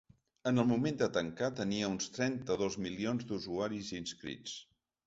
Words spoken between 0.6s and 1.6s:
el moment de tancar,